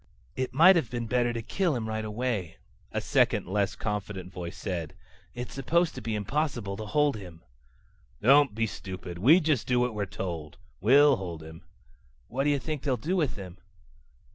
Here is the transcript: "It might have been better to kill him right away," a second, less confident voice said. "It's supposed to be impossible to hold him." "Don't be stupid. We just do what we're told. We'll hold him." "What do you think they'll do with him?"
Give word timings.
"It 0.35 0.51
might 0.51 0.75
have 0.77 0.89
been 0.89 1.05
better 1.05 1.31
to 1.31 1.43
kill 1.43 1.75
him 1.75 1.87
right 1.87 2.03
away," 2.03 2.57
a 2.91 2.99
second, 2.99 3.45
less 3.45 3.75
confident 3.75 4.33
voice 4.33 4.57
said. 4.57 4.95
"It's 5.35 5.53
supposed 5.53 5.93
to 5.93 6.01
be 6.01 6.15
impossible 6.15 6.75
to 6.77 6.87
hold 6.87 7.17
him." 7.17 7.43
"Don't 8.19 8.55
be 8.55 8.65
stupid. 8.65 9.19
We 9.19 9.39
just 9.39 9.67
do 9.67 9.79
what 9.79 9.93
we're 9.93 10.07
told. 10.07 10.57
We'll 10.79 11.17
hold 11.17 11.43
him." 11.43 11.61
"What 12.29 12.45
do 12.45 12.49
you 12.49 12.57
think 12.57 12.81
they'll 12.81 12.97
do 12.97 13.15
with 13.15 13.35
him?" 13.35 13.59